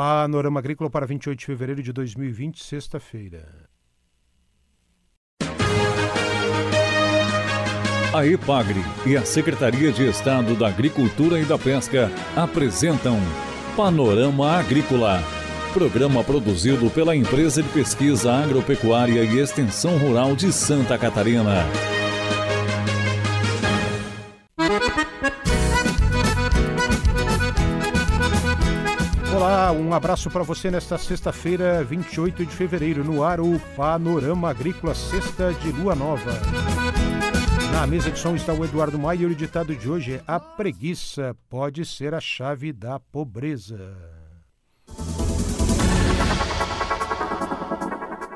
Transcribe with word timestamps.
Panorama 0.00 0.60
Agrícola 0.60 0.88
para 0.88 1.04
28 1.04 1.38
de 1.38 1.44
fevereiro 1.44 1.82
de 1.82 1.92
2020, 1.92 2.64
sexta-feira. 2.64 3.68
A 8.14 8.24
EPAGRE 8.24 8.80
e 9.04 9.14
a 9.14 9.26
Secretaria 9.26 9.92
de 9.92 10.08
Estado 10.08 10.56
da 10.56 10.68
Agricultura 10.68 11.38
e 11.38 11.44
da 11.44 11.58
Pesca 11.58 12.10
apresentam 12.34 13.18
Panorama 13.76 14.52
Agrícola, 14.52 15.22
programa 15.74 16.24
produzido 16.24 16.88
pela 16.88 17.14
Empresa 17.14 17.62
de 17.62 17.68
Pesquisa 17.68 18.32
Agropecuária 18.32 19.22
e 19.22 19.38
Extensão 19.38 19.98
Rural 19.98 20.34
de 20.34 20.50
Santa 20.50 20.96
Catarina. 20.96 21.66
Um 29.90 29.94
abraço 29.94 30.30
para 30.30 30.44
você 30.44 30.70
nesta 30.70 30.96
sexta-feira, 30.96 31.82
28 31.82 32.46
de 32.46 32.54
fevereiro, 32.54 33.02
no 33.02 33.24
ar 33.24 33.40
o 33.40 33.58
Panorama 33.76 34.48
Agrícola, 34.48 34.94
sexta 34.94 35.52
de 35.52 35.72
lua 35.72 35.96
nova. 35.96 36.30
Na 37.72 37.88
mesa 37.88 38.08
de 38.08 38.16
som 38.16 38.36
está 38.36 38.52
o 38.52 38.64
Eduardo 38.64 38.96
Maia 38.96 39.22
e 39.22 39.26
o 39.26 39.34
ditado 39.34 39.74
de 39.74 39.90
hoje 39.90 40.14
é: 40.14 40.22
A 40.28 40.38
preguiça 40.38 41.36
pode 41.48 41.84
ser 41.84 42.14
a 42.14 42.20
chave 42.20 42.72
da 42.72 43.00
pobreza. 43.00 43.96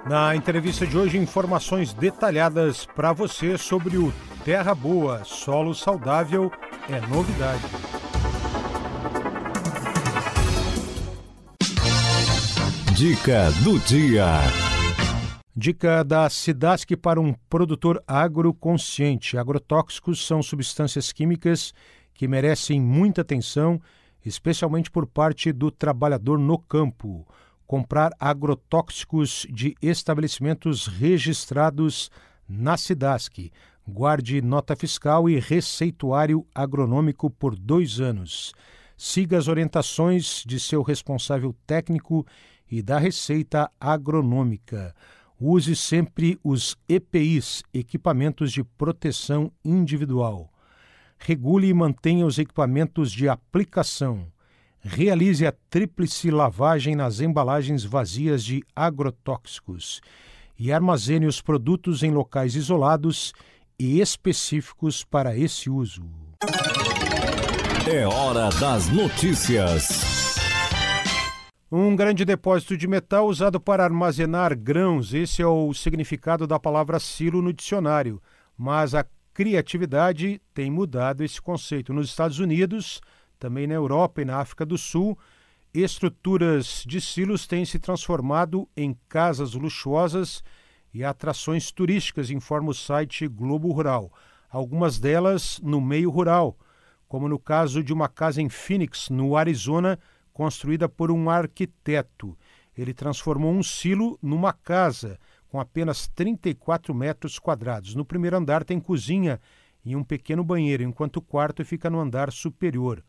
Na 0.08 0.34
entrevista 0.34 0.84
de 0.84 0.98
hoje, 0.98 1.18
informações 1.18 1.94
detalhadas 1.94 2.84
para 2.84 3.12
você 3.12 3.56
sobre 3.56 3.96
o 3.96 4.12
Terra 4.44 4.74
Boa, 4.74 5.22
solo 5.22 5.72
saudável 5.72 6.50
é 6.88 7.00
novidade. 7.06 7.62
Dica 12.96 13.50
do 13.64 13.76
dia. 13.80 14.24
Dica 15.56 16.04
da 16.04 16.30
Sidask 16.30 16.88
para 16.96 17.20
um 17.20 17.34
produtor 17.50 18.00
agroconsciente. 18.06 19.36
Agrotóxicos 19.36 20.24
são 20.24 20.40
substâncias 20.40 21.10
químicas 21.10 21.74
que 22.14 22.28
merecem 22.28 22.80
muita 22.80 23.22
atenção, 23.22 23.82
especialmente 24.24 24.92
por 24.92 25.08
parte 25.08 25.50
do 25.50 25.72
trabalhador 25.72 26.38
no 26.38 26.56
campo. 26.56 27.26
Comprar 27.66 28.12
agrotóxicos 28.20 29.44
de 29.50 29.74
estabelecimentos 29.82 30.86
registrados 30.86 32.12
na 32.48 32.76
Sidask. 32.76 33.50
Guarde 33.88 34.40
nota 34.40 34.76
fiscal 34.76 35.28
e 35.28 35.40
receituário 35.40 36.46
agronômico 36.54 37.28
por 37.28 37.56
dois 37.56 37.98
anos. 37.98 38.52
Siga 38.96 39.36
as 39.36 39.48
orientações 39.48 40.44
de 40.46 40.60
seu 40.60 40.80
responsável 40.80 41.52
técnico 41.66 42.24
e 42.74 42.82
da 42.82 42.98
Receita 42.98 43.70
Agronômica. 43.78 44.92
Use 45.40 45.76
sempre 45.76 46.38
os 46.42 46.76
EPIs, 46.88 47.62
equipamentos 47.72 48.50
de 48.52 48.64
proteção 48.64 49.52
individual. 49.64 50.50
Regule 51.16 51.68
e 51.68 51.74
mantenha 51.74 52.26
os 52.26 52.36
equipamentos 52.36 53.12
de 53.12 53.28
aplicação. 53.28 54.26
Realize 54.80 55.46
a 55.46 55.54
tríplice 55.70 56.32
lavagem 56.32 56.96
nas 56.96 57.20
embalagens 57.20 57.84
vazias 57.84 58.44
de 58.44 58.62
agrotóxicos 58.74 60.00
e 60.58 60.72
armazene 60.72 61.26
os 61.26 61.40
produtos 61.40 62.02
em 62.02 62.10
locais 62.10 62.56
isolados 62.56 63.32
e 63.78 64.00
específicos 64.00 65.04
para 65.04 65.36
esse 65.36 65.70
uso. 65.70 66.02
É 67.88 68.04
hora 68.04 68.50
das 68.58 68.88
notícias. 68.88 70.13
Um 71.76 71.96
grande 71.96 72.24
depósito 72.24 72.76
de 72.76 72.86
metal 72.86 73.26
usado 73.26 73.58
para 73.58 73.82
armazenar 73.82 74.56
grãos. 74.56 75.12
Esse 75.12 75.42
é 75.42 75.46
o 75.48 75.74
significado 75.74 76.46
da 76.46 76.56
palavra 76.56 77.00
silo 77.00 77.42
no 77.42 77.52
dicionário. 77.52 78.22
Mas 78.56 78.94
a 78.94 79.04
criatividade 79.32 80.40
tem 80.54 80.70
mudado 80.70 81.24
esse 81.24 81.42
conceito. 81.42 81.92
Nos 81.92 82.08
Estados 82.08 82.38
Unidos, 82.38 83.00
também 83.40 83.66
na 83.66 83.74
Europa 83.74 84.22
e 84.22 84.24
na 84.24 84.36
África 84.36 84.64
do 84.64 84.78
Sul, 84.78 85.18
estruturas 85.74 86.84
de 86.86 87.00
silos 87.00 87.44
têm 87.44 87.64
se 87.64 87.80
transformado 87.80 88.68
em 88.76 88.96
casas 89.08 89.54
luxuosas 89.54 90.44
e 90.92 91.02
atrações 91.02 91.72
turísticas, 91.72 92.30
informa 92.30 92.70
o 92.70 92.72
site 92.74 93.26
Globo 93.26 93.72
Rural. 93.72 94.12
Algumas 94.48 95.00
delas 95.00 95.58
no 95.60 95.80
meio 95.80 96.08
rural, 96.08 96.56
como 97.08 97.28
no 97.28 97.36
caso 97.36 97.82
de 97.82 97.92
uma 97.92 98.08
casa 98.08 98.40
em 98.40 98.48
Phoenix, 98.48 99.08
no 99.10 99.36
Arizona, 99.36 99.98
construída 100.34 100.88
por 100.88 101.10
um 101.10 101.30
arquiteto. 101.30 102.36
Ele 102.76 102.92
transformou 102.92 103.52
um 103.52 103.62
silo 103.62 104.18
numa 104.20 104.52
casa 104.52 105.18
com 105.48 105.60
apenas 105.60 106.08
34 106.08 106.92
metros 106.92 107.38
quadrados. 107.38 107.94
No 107.94 108.04
primeiro 108.04 108.36
andar 108.36 108.64
tem 108.64 108.80
cozinha 108.80 109.40
e 109.84 109.94
um 109.94 110.02
pequeno 110.02 110.42
banheiro, 110.42 110.82
enquanto 110.82 111.18
o 111.18 111.22
quarto 111.22 111.64
fica 111.64 111.88
no 111.88 112.00
andar 112.00 112.32
superior. 112.32 113.04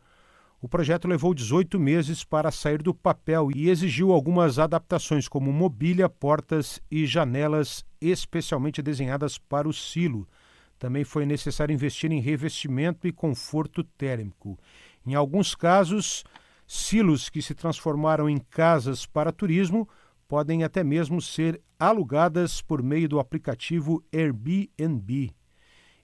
O 0.62 0.68
projeto 0.68 1.08
levou 1.08 1.34
18 1.34 1.78
meses 1.78 2.24
para 2.24 2.50
sair 2.50 2.80
do 2.80 2.94
papel 2.94 3.50
e 3.54 3.68
exigiu 3.68 4.12
algumas 4.12 4.58
adaptações, 4.58 5.28
como 5.28 5.52
mobília, 5.52 6.08
portas 6.08 6.80
e 6.90 7.04
janelas 7.04 7.84
especialmente 8.00 8.80
desenhadas 8.80 9.36
para 9.36 9.68
o 9.68 9.72
silo. 9.72 10.26
Também 10.78 11.04
foi 11.04 11.26
necessário 11.26 11.72
investir 11.72 12.12
em 12.12 12.20
revestimento 12.20 13.06
e 13.06 13.12
conforto 13.12 13.82
térmico. 13.82 14.58
Em 15.06 15.14
alguns 15.14 15.54
casos, 15.54 16.24
Silos 16.66 17.28
que 17.28 17.40
se 17.40 17.54
transformaram 17.54 18.28
em 18.28 18.38
casas 18.38 19.06
para 19.06 19.30
turismo 19.30 19.88
podem 20.26 20.64
até 20.64 20.82
mesmo 20.82 21.22
ser 21.22 21.62
alugadas 21.78 22.60
por 22.60 22.82
meio 22.82 23.08
do 23.08 23.20
aplicativo 23.20 24.02
Airbnb. 24.12 25.32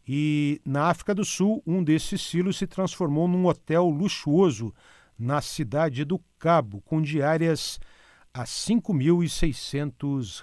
E 0.07 0.61
na 0.65 0.89
África 0.89 1.13
do 1.15 1.25
Sul, 1.25 1.61
um 1.67 1.83
desses 1.83 2.23
silos 2.23 2.59
se 2.59 2.67
transformou 2.67 3.27
num 3.27 3.47
hotel 3.47 3.89
luxuoso 3.89 4.73
na 5.19 5.41
cidade 5.41 6.05
do 6.05 6.21
Cabo, 6.39 6.83
com 6.83 7.01
diárias 7.01 7.81
a 8.35 8.41
R$ 8.41 8.47
5.600. 8.47 10.43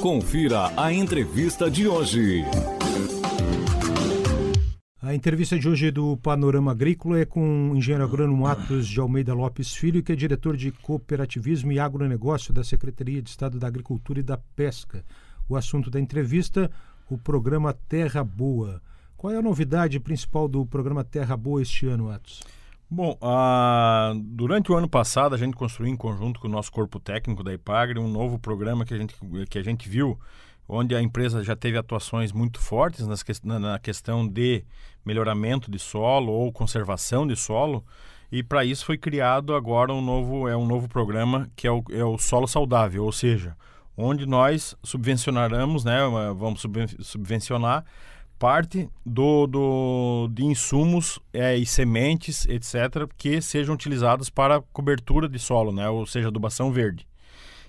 Confira 0.00 0.72
a 0.76 0.92
entrevista 0.92 1.68
de 1.70 1.88
hoje. 1.88 2.44
A 5.08 5.14
entrevista 5.14 5.58
de 5.58 5.66
hoje 5.66 5.90
do 5.90 6.18
Panorama 6.18 6.72
Agrícola 6.72 7.18
é 7.18 7.24
com 7.24 7.70
o 7.70 7.74
engenheiro 7.74 8.04
agrônomo 8.04 8.46
Atos 8.46 8.86
de 8.86 9.00
Almeida 9.00 9.32
Lopes 9.32 9.74
Filho, 9.74 10.02
que 10.02 10.12
é 10.12 10.14
diretor 10.14 10.54
de 10.54 10.70
Cooperativismo 10.70 11.72
e 11.72 11.80
Agronegócio 11.80 12.52
da 12.52 12.62
Secretaria 12.62 13.22
de 13.22 13.30
Estado 13.30 13.58
da 13.58 13.66
Agricultura 13.66 14.20
e 14.20 14.22
da 14.22 14.36
Pesca. 14.36 15.02
O 15.48 15.56
assunto 15.56 15.90
da 15.90 15.98
entrevista, 15.98 16.70
o 17.08 17.16
programa 17.16 17.72
Terra 17.72 18.22
Boa. 18.22 18.82
Qual 19.16 19.32
é 19.32 19.38
a 19.38 19.40
novidade 19.40 19.98
principal 19.98 20.46
do 20.46 20.66
programa 20.66 21.02
Terra 21.02 21.38
Boa 21.38 21.62
este 21.62 21.86
ano, 21.86 22.10
Atos? 22.10 22.42
Bom, 22.90 23.18
uh, 23.22 24.14
durante 24.14 24.70
o 24.70 24.74
ano 24.74 24.90
passado 24.90 25.34
a 25.34 25.38
gente 25.38 25.56
construiu 25.56 25.90
em 25.90 25.96
conjunto 25.96 26.38
com 26.38 26.48
o 26.48 26.50
nosso 26.50 26.70
corpo 26.70 27.00
técnico 27.00 27.42
da 27.42 27.54
IPAGRE 27.54 27.98
um 27.98 28.12
novo 28.12 28.38
programa 28.38 28.84
que 28.84 28.92
a 28.92 28.98
gente, 28.98 29.14
que 29.48 29.58
a 29.58 29.62
gente 29.62 29.88
viu 29.88 30.18
onde 30.68 30.94
a 30.94 31.00
empresa 31.00 31.42
já 31.42 31.56
teve 31.56 31.78
atuações 31.78 32.30
muito 32.32 32.60
fortes 32.60 33.06
nas, 33.06 33.24
na 33.42 33.78
questão 33.78 34.28
de 34.28 34.64
melhoramento 35.04 35.70
de 35.70 35.78
solo 35.78 36.32
ou 36.32 36.52
conservação 36.52 37.26
de 37.26 37.34
solo. 37.34 37.84
E 38.30 38.42
para 38.42 38.64
isso 38.64 38.84
foi 38.84 38.98
criado 38.98 39.54
agora 39.54 39.92
um 39.92 40.02
novo, 40.02 40.46
é 40.46 40.56
um 40.56 40.66
novo 40.66 40.86
programa 40.86 41.50
que 41.56 41.66
é 41.66 41.72
o, 41.72 41.82
é 41.90 42.04
o 42.04 42.18
Solo 42.18 42.46
Saudável, 42.46 43.02
ou 43.04 43.12
seja, 43.12 43.56
onde 43.96 44.26
nós 44.26 44.76
subvencionaremos, 44.82 45.82
né, 45.82 45.98
vamos 46.36 46.62
subvencionar 47.00 47.84
parte 48.38 48.88
do, 49.04 49.46
do, 49.46 50.28
de 50.32 50.44
insumos 50.44 51.18
é, 51.32 51.56
e 51.56 51.66
sementes, 51.66 52.46
etc., 52.46 53.08
que 53.16 53.40
sejam 53.40 53.74
utilizados 53.74 54.30
para 54.30 54.60
cobertura 54.72 55.28
de 55.28 55.38
solo, 55.38 55.72
né, 55.72 55.88
ou 55.88 56.06
seja, 56.06 56.28
adubação 56.28 56.70
verde. 56.70 57.06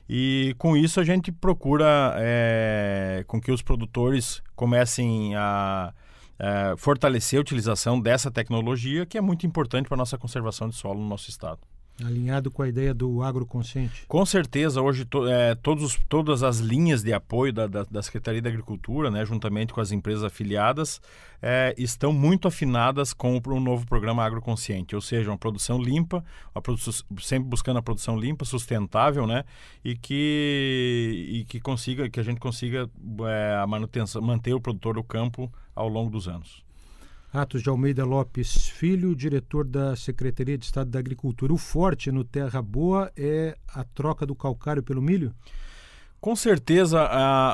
E 0.10 0.56
com 0.58 0.76
isso 0.76 1.00
a 1.00 1.04
gente 1.04 1.32
procura 1.32 2.16
é, 2.18 3.24
com 3.28 3.40
que 3.40 3.52
os 3.52 3.62
produtores 3.62 4.42
comecem 4.56 5.36
a 5.36 5.94
é, 6.40 6.74
fortalecer 6.78 7.38
a 7.38 7.42
utilização 7.42 8.02
dessa 8.02 8.32
tecnologia, 8.32 9.06
que 9.06 9.20
é 9.20 9.22
muito 9.22 9.46
importante 9.46 9.88
para 9.88 9.96
a 9.96 10.00
nossa 10.00 10.18
conservação 10.18 10.68
de 10.68 10.76
solo 10.76 11.00
no 11.00 11.08
nosso 11.08 11.30
estado. 11.30 11.60
Alinhado 12.06 12.50
com 12.50 12.62
a 12.62 12.68
ideia 12.68 12.94
do 12.94 13.22
agroconsciente? 13.24 14.06
Com 14.08 14.26
certeza, 14.26 14.82
hoje 14.82 15.06
to, 15.06 15.28
é, 15.28 15.56
todos, 15.56 16.00
todas 16.08 16.44
as 16.44 16.60
linhas 16.60 17.04
de 17.04 17.14
apoio 17.14 17.52
da, 17.52 17.68
da, 17.68 17.84
da, 17.84 18.02
Secretaria 18.02 18.42
da 18.42 18.50
Agricultura, 18.50 19.12
né, 19.12 19.26
juntamente 19.26 19.74
com 19.74 19.82
as 19.82 19.92
empresas 19.92 20.24
afiliadas, 20.24 21.02
é, 21.42 21.74
estão 21.78 22.14
muito 22.14 22.48
afinadas 22.48 23.14
com 23.14 23.38
o, 23.38 23.42
o, 23.54 23.60
novo 23.60 23.86
programa 23.86 24.24
agroconsciente, 24.24 24.96
ou 24.96 25.02
seja, 25.02 25.30
uma 25.30 25.38
produção 25.38 25.82
limpa, 25.82 26.24
produção, 26.62 26.94
sempre 27.20 27.50
buscando 27.50 27.78
a 27.78 27.82
produção 27.82 28.18
limpa, 28.18 28.46
sustentável, 28.46 29.28
né, 29.28 29.44
e 29.84 29.96
que, 29.96 31.28
e 31.30 31.46
que 31.46 31.60
consiga, 31.60 32.10
que 32.10 32.20
a 32.20 32.24
gente 32.24 32.40
consiga 32.40 32.90
é, 33.28 33.60
a 33.62 33.68
manutenção, 33.68 34.22
manter 34.22 34.54
o 34.54 34.62
produtor 34.62 34.96
do 34.96 35.04
campo 35.04 35.52
ao 35.76 35.88
longo 35.88 36.10
dos 36.10 36.28
anos. 36.28 36.69
Atos 37.32 37.62
de 37.62 37.70
Almeida 37.70 38.04
Lopes 38.04 38.70
Filho, 38.70 39.16
diretor 39.16 39.68
da 39.68 39.96
Secretaria 39.96 40.58
de 40.58 40.66
Estado 40.66 40.90
da 40.90 40.98
Agricultura. 40.98 41.54
O 41.54 41.58
forte 41.58 42.12
no 42.12 42.24
Terra 42.24 42.60
Boa 42.60 43.12
é 43.16 43.56
a 43.68 43.84
troca 43.84 44.26
do 44.26 44.34
calcário 44.34 44.82
pelo 44.82 45.00
milho? 45.00 45.32
Com 46.20 46.36
certeza, 46.36 47.08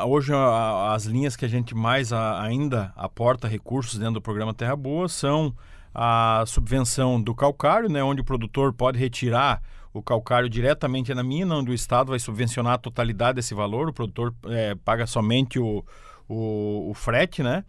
hoje 0.06 0.31
as 0.33 1.06
linhas 1.06 1.36
que 1.36 1.44
a 1.44 1.48
gente 1.48 1.75
mais 1.75 2.13
ainda 2.13 2.94
aporta 2.95 3.50
recursos 3.50 4.00
dentro 4.00 4.16
do 4.16 4.22
programa 4.22 4.54
Terra 4.54 4.77
Boa 4.77 5.10
são 5.10 5.54
a 5.94 6.44
subvenção 6.48 7.22
do 7.22 7.36
calcário, 7.36 7.89
né, 7.89 8.01
onde 8.01 8.22
o 8.22 8.25
produtor 8.25 8.74
pode 8.74 8.98
retirar 8.98 9.62
o 9.94 10.01
calcário 10.01 10.50
diretamente 10.50 11.13
na 11.13 11.24
mina, 11.24 11.56
onde 11.56 11.72
o 11.72 11.74
Estado 11.74 12.10
vai 12.10 12.19
subvencionar 12.19 12.74
a 12.74 12.77
totalidade 12.77 13.36
desse 13.36 13.54
valor, 13.54 13.89
o 13.89 13.94
produtor 13.94 14.33
é, 14.48 14.74
paga 14.75 15.06
somente 15.06 15.60
o, 15.60 15.86
o, 16.27 16.89
o 16.89 16.94
frete, 16.94 17.44
né? 17.44 17.63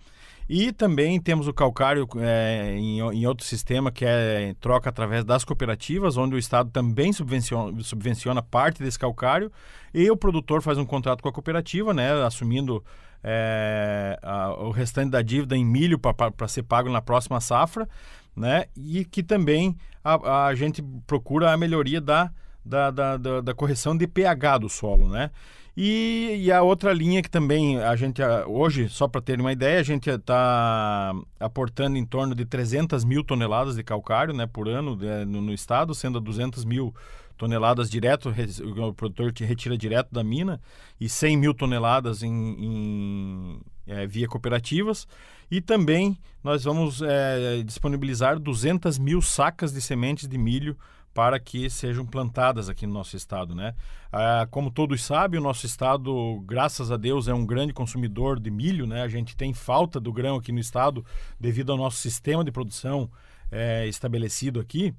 E 0.49 0.71
também 0.71 1.21
temos 1.21 1.49
o 1.49 1.53
calcário 1.53 2.07
é, 2.19 2.77
em, 2.77 3.01
em, 3.01 3.27
outro 3.27 3.45
sistema 3.45 3.91
que 3.91 4.05
é 4.05 4.55
troca 4.61 4.89
através 4.89 5.25
das 5.25 5.45
cooperativas, 5.45 6.17
onde 6.17 6.37
o 6.37 6.39
Estado 6.39 6.71
também 6.71 7.13
subvenciona, 7.13 7.83
subvenciona 7.83 8.41
parte 8.41 8.81
desse 8.81 8.99
calcário 8.99 9.51
e 9.93 10.09
o 10.09 10.17
produtor 10.17 10.63
faz 10.63 10.79
um 10.79 10.85
contrato 10.85 11.21
com 11.21 11.29
a 11.29 11.33
cooperativa, 11.33 11.93
né, 11.93 12.13
assumindo 12.23 12.85
é, 13.25 14.17
a, 14.23 14.53
o 14.53 14.71
restante 14.71 15.11
da 15.11 15.21
dívida 15.21 15.57
em 15.57 15.65
milho 15.65 15.99
para 15.99 16.47
ser 16.47 16.63
pago 16.63 16.89
na 16.91 17.03
próxima 17.03 17.41
safra, 17.41 17.89
né, 18.37 18.67
e 18.77 19.05
que 19.05 19.25
também 19.25 19.77
a, 20.05 20.47
a 20.47 20.55
gente 20.55 20.81
procura 21.09 21.53
a 21.53 21.57
melhoria 21.57 22.01
da, 22.01 22.31
da, 22.67 22.91
da, 22.91 23.17
da, 23.17 23.41
da 23.41 23.55
correção 23.55 23.97
de 23.97 24.07
pH 24.07 24.59
do 24.59 24.69
solo, 24.69 25.09
né? 25.09 25.31
E, 25.77 26.45
e, 26.45 26.51
a 26.51 26.63
outra 26.63 26.91
linha 26.91 27.23
que 27.23 27.29
também 27.29 27.79
a 27.79 27.95
gente, 27.97 28.23
hoje, 28.47 28.89
só 28.89 29.07
para 29.07 29.21
ter 29.21 29.39
uma 29.39 29.53
ideia, 29.53 29.79
a 29.79 29.83
gente 29.83 30.09
está 30.09 31.13
aportando 31.39 31.99
em 31.99 32.05
torno 32.07 32.35
de 32.35 32.47
300 32.47 33.05
mil 33.05 33.23
toneladas 33.23 33.77
de 33.77 33.83
calcário 33.83 34.33
né, 34.33 34.47
por 34.47 34.71
ano 34.71 34.97
né, 34.97 35.27
no, 35.27 35.43
no, 35.43 35.53
estado, 35.53 35.95
sendo 35.95 36.19
200 36.19 36.65
mil 36.65 36.95
toneladas 37.37 37.91
direto, 37.91 38.35
o 38.63 38.95
produtor 38.95 39.35
que 39.35 39.45
retira 39.45 39.77
direto 39.77 40.09
da 40.11 40.25
mina, 40.25 40.63
e 40.99 41.11
100 41.11 41.37
mil 41.37 41.53
toneladas 41.53 42.23
em, 42.23 42.33
em 42.33 43.61
é, 43.87 44.07
via 44.07 44.27
cooperativas. 44.27 45.07
E 45.51 45.61
também 45.61 46.17
nós 46.43 46.65
vamos 46.65 47.03
é, 47.03 47.63
disponibilizar 47.63 48.39
200 48.39 48.99
mil 48.99 49.21
sacas 49.21 49.75
de 49.75 49.83
sementes 49.83 50.27
de 50.27 50.39
milho 50.39 50.75
para 51.17 51.41
que 51.41 51.71
sejam 51.71 52.05
plantadas 52.05 52.69
aqui 52.69 52.87
no 52.87 52.93
nosso 52.93 53.17
estado, 53.17 53.55
né? 53.55 53.75
Ah, 54.13 54.47
como 54.51 54.71
todos 54.71 55.03
sabem, 55.03 55.41
o 55.41 55.43
nosso 55.43 55.65
estado, 55.65 56.45
graças 56.45 56.93
a 56.93 56.99
Deus, 56.99 57.27
é 57.27 57.33
um 57.33 57.47
grande 57.47 57.73
consumidor 57.73 58.39
de 58.39 58.51
milho, 58.51 58.87
né? 58.87 59.01
A 59.01 59.09
gente 59.09 59.35
tem 59.35 59.55
falta 59.55 59.99
do 59.99 60.13
grão 60.13 60.37
aqui 60.37 60.53
no 60.53 60.59
estado 60.59 61.03
devido 61.41 61.73
ao 61.73 61.79
nosso 61.79 61.97
sistema 61.97 62.45
de 62.45 62.53
produção 62.53 63.11
é, 63.51 63.87
estabelecido 63.89 64.61
aqui, 64.61 64.95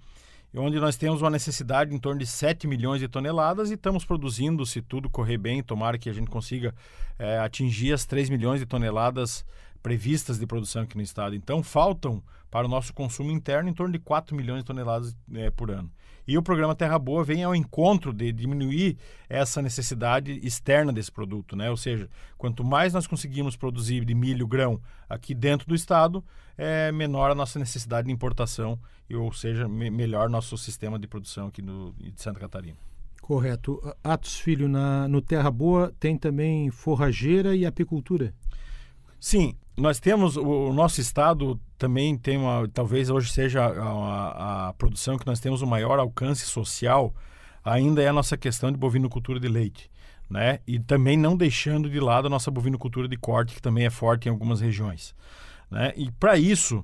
onde 0.55 0.79
nós 0.79 0.97
temos 0.97 1.21
uma 1.21 1.29
necessidade 1.29 1.93
em 1.93 1.99
torno 1.99 2.19
de 2.19 2.25
7 2.25 2.65
milhões 2.65 2.99
de 2.99 3.07
toneladas 3.07 3.69
e 3.69 3.75
estamos 3.75 4.03
produzindo, 4.03 4.65
se 4.65 4.81
tudo 4.81 5.11
correr 5.11 5.37
bem, 5.37 5.61
tomara 5.61 5.99
que 5.99 6.09
a 6.09 6.13
gente 6.13 6.31
consiga 6.31 6.73
é, 7.19 7.37
atingir 7.37 7.93
as 7.93 8.07
3 8.07 8.27
milhões 8.31 8.59
de 8.59 8.65
toneladas 8.65 9.45
previstas 9.83 10.39
de 10.39 10.47
produção 10.47 10.81
aqui 10.81 10.97
no 10.97 11.03
estado. 11.03 11.35
Então, 11.35 11.61
faltam 11.61 12.23
para 12.49 12.65
o 12.65 12.69
nosso 12.69 12.91
consumo 12.91 13.29
interno 13.29 13.69
em 13.69 13.73
torno 13.73 13.93
de 13.93 13.99
4 13.99 14.35
milhões 14.35 14.61
de 14.61 14.65
toneladas 14.65 15.15
é, 15.35 15.51
por 15.51 15.69
ano. 15.69 15.91
E 16.27 16.37
o 16.37 16.43
programa 16.43 16.75
Terra 16.75 16.99
Boa 16.99 17.23
vem 17.23 17.43
ao 17.43 17.55
encontro 17.55 18.11
de 18.11 18.31
diminuir 18.33 18.97
essa 19.29 19.61
necessidade 19.61 20.39
externa 20.45 20.91
desse 20.91 21.11
produto, 21.11 21.55
né? 21.55 21.69
Ou 21.69 21.77
seja, 21.77 22.09
quanto 22.37 22.63
mais 22.63 22.93
nós 22.93 23.07
conseguimos 23.07 23.55
produzir 23.55 24.03
de 24.03 24.13
milho, 24.13 24.45
grão 24.45 24.81
aqui 25.07 25.33
dentro 25.33 25.67
do 25.67 25.73
estado, 25.73 26.23
é 26.57 26.91
menor 26.91 27.31
a 27.31 27.35
nossa 27.35 27.57
necessidade 27.57 28.07
de 28.07 28.13
importação, 28.13 28.77
e, 29.09 29.15
ou 29.15 29.31
seja, 29.31 29.69
me, 29.69 29.89
melhor 29.89 30.29
nosso 30.29 30.57
sistema 30.57 30.99
de 30.99 31.07
produção 31.07 31.47
aqui 31.47 31.61
no, 31.61 31.93
de 31.93 32.21
Santa 32.21 32.39
Catarina. 32.39 32.77
Correto. 33.21 33.81
Atos 34.03 34.39
Filho, 34.39 34.67
na, 34.67 35.07
no 35.07 35.21
Terra 35.21 35.51
Boa 35.51 35.93
tem 35.99 36.17
também 36.17 36.69
forrageira 36.71 37.55
e 37.55 37.65
apicultura? 37.65 38.33
Sim, 39.19 39.55
nós 39.77 39.99
temos 39.99 40.35
o, 40.37 40.73
nosso 40.73 40.99
estado 40.99 41.59
também 41.77 42.17
tem 42.17 42.37
uma 42.37 42.67
talvez 42.73 43.09
hoje 43.09 43.31
seja 43.31 43.63
a, 43.63 43.69
a, 43.69 44.67
a, 44.69 44.73
produção 44.73 45.17
que 45.17 45.27
nós 45.27 45.39
temos 45.39 45.61
o 45.61 45.67
maior 45.67 45.99
alcance 45.99 46.45
social 46.45 47.13
ainda 47.63 48.01
é 48.01 48.07
a 48.07 48.13
nossa 48.13 48.35
questão 48.35 48.71
de 48.71 48.77
bovinocultura 48.77 49.39
de 49.39 49.47
leite 49.47 49.89
né? 50.29 50.59
E 50.67 50.77
também 50.77 51.15
não 51.15 51.37
deixando 51.37 51.89
de 51.89 51.99
lado 52.01 52.25
a 52.27 52.29
nossa 52.29 52.51
bovinocultura 52.51 53.07
de 53.07 53.15
corte 53.15 53.55
que 53.55 53.61
também 53.61 53.85
é 53.85 53.89
forte 53.89 54.27
em 54.27 54.31
algumas 54.31 54.59
regiões 54.59 55.15
né? 55.69 55.93
E 55.95 56.11
para 56.11 56.37
isso 56.37 56.83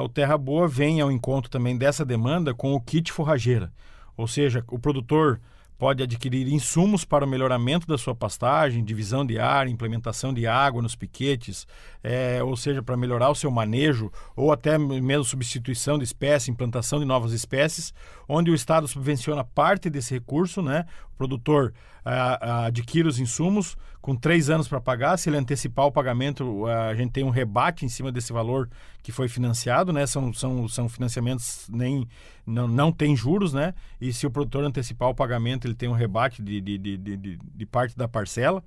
o 0.00 0.08
Terra 0.08 0.38
Boa 0.38 0.66
vem 0.66 1.00
ao 1.00 1.12
encontro 1.12 1.50
também 1.50 1.76
dessa 1.76 2.04
demanda 2.04 2.54
com 2.54 2.72
o 2.72 2.80
kit 2.80 3.12
forrageira. 3.12 3.70
Ou 4.16 4.26
seja 4.26 4.64
o 4.68 4.78
produtor 4.78 5.40
pode 5.82 6.00
adquirir 6.00 6.46
insumos 6.46 7.04
para 7.04 7.24
o 7.24 7.28
melhoramento 7.28 7.88
da 7.88 7.98
sua 7.98 8.14
pastagem, 8.14 8.84
divisão 8.84 9.26
de 9.26 9.36
ar, 9.40 9.66
implementação 9.66 10.32
de 10.32 10.46
água 10.46 10.80
nos 10.80 10.94
piquetes, 10.94 11.66
é, 12.04 12.40
ou 12.40 12.56
seja, 12.56 12.80
para 12.80 12.96
melhorar 12.96 13.30
o 13.30 13.34
seu 13.34 13.50
manejo, 13.50 14.08
ou 14.36 14.52
até 14.52 14.78
mesmo 14.78 15.24
substituição 15.24 15.98
de 15.98 16.04
espécie, 16.04 16.52
implantação 16.52 17.00
de 17.00 17.04
novas 17.04 17.32
espécies, 17.32 17.92
onde 18.28 18.48
o 18.48 18.54
Estado 18.54 18.86
subvenciona 18.86 19.42
parte 19.42 19.90
desse 19.90 20.14
recurso, 20.14 20.62
né? 20.62 20.86
O 21.14 21.16
produtor 21.16 21.74
a, 22.04 22.66
adquire 22.66 23.08
os 23.08 23.18
insumos 23.18 23.76
com 24.00 24.14
três 24.14 24.50
anos 24.50 24.68
para 24.68 24.80
pagar. 24.80 25.16
Se 25.16 25.30
ele 25.30 25.36
antecipar 25.36 25.86
o 25.86 25.90
pagamento, 25.92 26.64
a 26.66 26.94
gente 26.94 27.10
tem 27.10 27.24
um 27.24 27.30
rebate 27.30 27.84
em 27.84 27.88
cima 27.88 28.12
desse 28.12 28.32
valor 28.32 28.70
que 29.02 29.10
foi 29.12 29.28
financiado, 29.28 29.92
né? 29.92 30.06
São, 30.06 30.32
são, 30.32 30.68
são 30.68 30.88
financiamentos 30.88 31.66
nem 31.70 32.06
não, 32.46 32.68
não 32.68 32.92
tem 32.92 33.16
juros, 33.16 33.52
né? 33.52 33.74
E 34.00 34.12
se 34.12 34.26
o 34.26 34.30
produtor 34.30 34.64
antecipar 34.64 35.08
o 35.08 35.14
pagamento, 35.14 35.66
ele 35.66 35.74
tem 35.74 35.88
um 35.88 35.92
rebate 35.92 36.42
de, 36.42 36.60
de, 36.60 36.78
de, 36.78 36.96
de, 36.96 37.38
de 37.38 37.66
parte 37.66 37.96
da 37.96 38.06
parcela. 38.06 38.62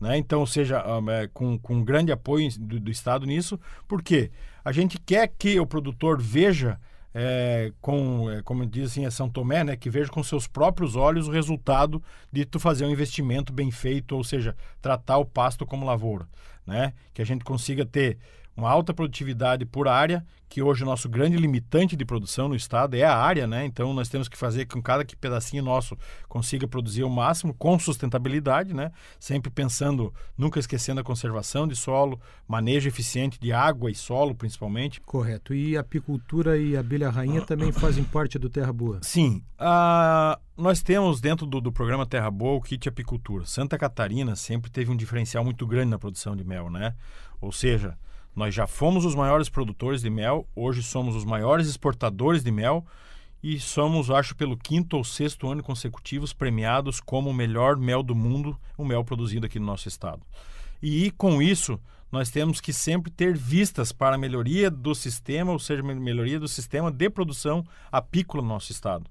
Né? 0.00 0.18
Então, 0.18 0.40
ou 0.40 0.46
seja, 0.46 0.82
é, 1.10 1.28
com, 1.32 1.56
com 1.58 1.84
grande 1.84 2.10
apoio 2.10 2.48
do, 2.58 2.80
do 2.80 2.90
Estado 2.90 3.24
nisso, 3.24 3.58
porque 3.86 4.32
a 4.64 4.72
gente 4.72 4.98
quer 4.98 5.28
que 5.28 5.60
o 5.60 5.66
produtor 5.66 6.20
veja 6.20 6.78
é, 7.14 7.72
com, 7.80 8.30
é, 8.30 8.42
como 8.42 8.66
dizem, 8.66 9.04
é 9.04 9.10
São 9.10 9.28
Tomé, 9.28 9.62
né, 9.62 9.76
que 9.76 9.90
veja 9.90 10.10
com 10.10 10.22
seus 10.22 10.46
próprios 10.46 10.96
olhos 10.96 11.28
o 11.28 11.30
resultado 11.30 12.02
de 12.32 12.44
tu 12.44 12.58
fazer 12.58 12.84
um 12.84 12.90
investimento 12.90 13.52
bem 13.52 13.70
feito, 13.70 14.16
ou 14.16 14.24
seja, 14.24 14.56
tratar 14.80 15.18
o 15.18 15.24
pasto 15.24 15.66
como 15.66 15.86
lavoura, 15.86 16.26
né? 16.66 16.92
Que 17.12 17.22
a 17.22 17.26
gente 17.26 17.44
consiga 17.44 17.84
ter 17.84 18.18
uma 18.56 18.70
alta 18.70 18.92
produtividade 18.92 19.64
por 19.64 19.88
área, 19.88 20.24
que 20.52 20.60
hoje 20.60 20.82
o 20.82 20.86
nosso 20.86 21.08
grande 21.08 21.38
limitante 21.38 21.96
de 21.96 22.04
produção 22.04 22.46
no 22.46 22.54
estado 22.54 22.94
é 22.94 23.04
a 23.04 23.16
área, 23.16 23.46
né? 23.46 23.64
Então 23.64 23.94
nós 23.94 24.10
temos 24.10 24.28
que 24.28 24.36
fazer 24.36 24.66
com 24.66 24.74
que 24.74 24.82
cada 24.82 25.02
pedacinho 25.18 25.62
nosso 25.62 25.96
consiga 26.28 26.68
produzir 26.68 27.04
o 27.04 27.08
máximo 27.08 27.54
com 27.54 27.78
sustentabilidade, 27.78 28.74
né? 28.74 28.92
Sempre 29.18 29.50
pensando, 29.50 30.12
nunca 30.36 30.60
esquecendo 30.60 31.00
a 31.00 31.04
conservação 31.04 31.66
de 31.66 31.74
solo, 31.74 32.20
manejo 32.46 32.86
eficiente 32.86 33.40
de 33.40 33.50
água 33.50 33.90
e 33.90 33.94
solo, 33.94 34.34
principalmente. 34.34 35.00
Correto. 35.00 35.54
E 35.54 35.74
apicultura 35.74 36.58
e 36.58 36.76
abelha 36.76 37.08
rainha 37.08 37.40
também 37.40 37.72
fazem 37.72 38.04
parte 38.04 38.38
do 38.38 38.50
Terra 38.50 38.74
Boa? 38.74 38.98
Sim. 39.00 39.42
Uh, 39.58 40.38
nós 40.54 40.82
temos 40.82 41.18
dentro 41.18 41.46
do, 41.46 41.62
do 41.62 41.72
programa 41.72 42.04
Terra 42.04 42.30
Boa 42.30 42.58
o 42.58 42.60
kit 42.60 42.86
apicultura. 42.86 43.46
Santa 43.46 43.78
Catarina 43.78 44.36
sempre 44.36 44.70
teve 44.70 44.90
um 44.90 44.96
diferencial 44.96 45.42
muito 45.42 45.66
grande 45.66 45.88
na 45.88 45.98
produção 45.98 46.36
de 46.36 46.44
mel, 46.44 46.68
né? 46.68 46.94
Ou 47.40 47.50
seja, 47.50 47.96
nós 48.34 48.54
já 48.54 48.66
fomos 48.66 49.04
os 49.04 49.14
maiores 49.14 49.48
produtores 49.48 50.02
de 50.02 50.10
mel, 50.10 50.46
hoje 50.54 50.82
somos 50.82 51.14
os 51.14 51.24
maiores 51.24 51.66
exportadores 51.66 52.42
de 52.42 52.50
mel 52.50 52.86
e 53.42 53.58
somos, 53.58 54.10
acho, 54.10 54.36
pelo 54.36 54.56
quinto 54.56 54.96
ou 54.96 55.04
sexto 55.04 55.50
ano 55.50 55.62
consecutivos 55.62 56.32
premiados 56.32 57.00
como 57.00 57.30
o 57.30 57.34
melhor 57.34 57.76
mel 57.76 58.02
do 58.02 58.14
mundo, 58.14 58.58
o 58.78 58.84
mel 58.84 59.04
produzido 59.04 59.46
aqui 59.46 59.58
no 59.58 59.66
nosso 59.66 59.88
estado. 59.88 60.22
E 60.80 61.10
com 61.12 61.42
isso, 61.42 61.78
nós 62.10 62.30
temos 62.30 62.60
que 62.60 62.72
sempre 62.72 63.10
ter 63.10 63.36
vistas 63.36 63.90
para 63.90 64.16
a 64.16 64.18
melhoria 64.18 64.70
do 64.70 64.94
sistema, 64.94 65.52
ou 65.52 65.58
seja, 65.58 65.82
melhoria 65.82 66.38
do 66.38 66.48
sistema 66.48 66.90
de 66.90 67.10
produção 67.10 67.64
apícola 67.90 68.42
no 68.42 68.48
nosso 68.48 68.70
estado. 68.70 69.10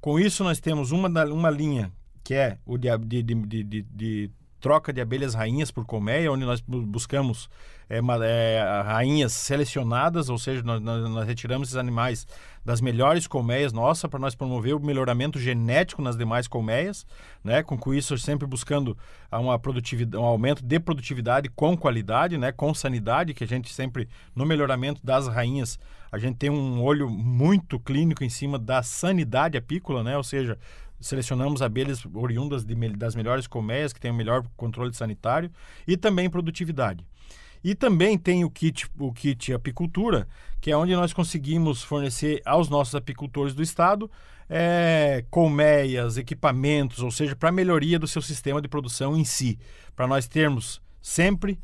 Com 0.00 0.18
isso, 0.18 0.44
nós 0.44 0.60
temos 0.60 0.92
uma, 0.92 1.08
uma 1.24 1.50
linha 1.50 1.92
que 2.22 2.34
é 2.34 2.58
o 2.64 2.78
de, 2.78 2.88
de, 2.98 3.22
de, 3.22 3.82
de 3.82 4.30
troca 4.64 4.94
de 4.94 5.00
abelhas 5.02 5.34
rainhas 5.34 5.70
por 5.70 5.84
colmeia, 5.84 6.32
onde 6.32 6.46
nós 6.46 6.58
buscamos 6.66 7.50
é, 7.86 7.98
é, 7.98 8.82
rainhas 8.82 9.34
selecionadas, 9.34 10.30
ou 10.30 10.38
seja, 10.38 10.62
nós, 10.62 10.80
nós, 10.80 11.26
retiramos 11.26 11.68
esses 11.68 11.76
animais 11.76 12.26
das 12.64 12.80
melhores 12.80 13.26
colmeias 13.26 13.74
nossa 13.74 14.08
para 14.08 14.18
nós 14.18 14.34
promover 14.34 14.74
o 14.74 14.80
melhoramento 14.80 15.38
genético 15.38 16.00
nas 16.00 16.16
demais 16.16 16.48
colmeias, 16.48 17.06
né? 17.44 17.62
Com 17.62 17.92
isso 17.92 18.16
sempre 18.16 18.46
buscando 18.46 18.96
uma 19.30 19.58
produtividade, 19.58 20.16
um 20.16 20.24
aumento 20.24 20.64
de 20.64 20.80
produtividade 20.80 21.50
com 21.50 21.76
qualidade, 21.76 22.38
né? 22.38 22.50
Com 22.50 22.72
sanidade, 22.72 23.34
que 23.34 23.44
a 23.44 23.46
gente 23.46 23.70
sempre 23.70 24.08
no 24.34 24.46
melhoramento 24.46 24.98
das 25.04 25.28
rainhas 25.28 25.78
a 26.14 26.18
gente 26.18 26.36
tem 26.36 26.48
um 26.48 26.80
olho 26.80 27.10
muito 27.10 27.76
clínico 27.80 28.22
em 28.22 28.28
cima 28.28 28.56
da 28.56 28.84
sanidade 28.84 29.58
apícola, 29.58 30.04
né? 30.04 30.16
Ou 30.16 30.22
seja, 30.22 30.56
selecionamos 31.04 31.62
abelhas 31.62 32.04
oriundas 32.14 32.64
de, 32.64 32.74
das 32.90 33.14
melhores 33.14 33.46
colmeias, 33.46 33.92
que 33.92 34.00
têm 34.00 34.10
o 34.10 34.14
melhor 34.14 34.44
controle 34.56 34.92
sanitário, 34.94 35.50
e 35.86 35.96
também 35.96 36.30
produtividade. 36.30 37.06
E 37.62 37.74
também 37.74 38.18
tem 38.18 38.44
o 38.44 38.50
kit, 38.50 38.86
o 38.98 39.12
kit 39.12 39.52
apicultura, 39.52 40.28
que 40.60 40.70
é 40.70 40.76
onde 40.76 40.94
nós 40.94 41.12
conseguimos 41.12 41.82
fornecer 41.82 42.42
aos 42.44 42.68
nossos 42.68 42.94
apicultores 42.94 43.54
do 43.54 43.62
estado 43.62 44.10
é, 44.48 45.24
colmeias, 45.30 46.16
equipamentos, 46.16 47.00
ou 47.00 47.10
seja, 47.10 47.34
para 47.34 47.50
melhoria 47.50 47.98
do 47.98 48.06
seu 48.06 48.20
sistema 48.20 48.60
de 48.60 48.68
produção 48.68 49.16
em 49.16 49.24
si, 49.24 49.58
para 49.96 50.06
nós 50.06 50.28
termos 50.28 50.80
sempre 51.00 51.58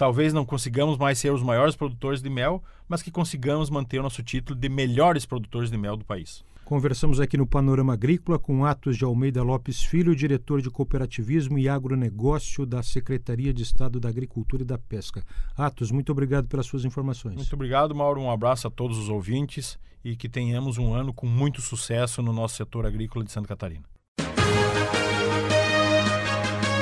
talvez 0.00 0.32
não 0.32 0.46
consigamos 0.46 0.96
mais 0.96 1.18
ser 1.18 1.30
os 1.30 1.42
maiores 1.42 1.76
produtores 1.76 2.22
de 2.22 2.30
mel, 2.30 2.64
mas 2.88 3.02
que 3.02 3.10
consigamos 3.10 3.68
manter 3.68 3.98
o 3.98 4.02
nosso 4.02 4.22
título 4.22 4.58
de 4.58 4.66
melhores 4.66 5.26
produtores 5.26 5.70
de 5.70 5.76
mel 5.76 5.94
do 5.94 6.06
país. 6.06 6.42
Conversamos 6.64 7.20
aqui 7.20 7.36
no 7.36 7.46
Panorama 7.46 7.92
Agrícola 7.92 8.38
com 8.38 8.64
Atos 8.64 8.96
de 8.96 9.04
Almeida 9.04 9.42
Lopes 9.42 9.82
Filho, 9.82 10.16
diretor 10.16 10.62
de 10.62 10.70
Cooperativismo 10.70 11.58
e 11.58 11.68
Agronegócio 11.68 12.64
da 12.64 12.82
Secretaria 12.82 13.52
de 13.52 13.62
Estado 13.62 14.00
da 14.00 14.08
Agricultura 14.08 14.62
e 14.62 14.64
da 14.64 14.78
Pesca. 14.78 15.22
Atos, 15.54 15.90
muito 15.90 16.10
obrigado 16.12 16.48
pelas 16.48 16.64
suas 16.64 16.86
informações. 16.86 17.34
Muito 17.34 17.52
obrigado, 17.54 17.94
Mauro. 17.94 18.22
Um 18.22 18.30
abraço 18.30 18.68
a 18.68 18.70
todos 18.70 18.96
os 18.96 19.10
ouvintes 19.10 19.78
e 20.02 20.16
que 20.16 20.30
tenhamos 20.30 20.78
um 20.78 20.94
ano 20.94 21.12
com 21.12 21.26
muito 21.26 21.60
sucesso 21.60 22.22
no 22.22 22.32
nosso 22.32 22.56
setor 22.56 22.86
agrícola 22.86 23.22
de 23.22 23.32
Santa 23.32 23.48
Catarina. 23.48 23.84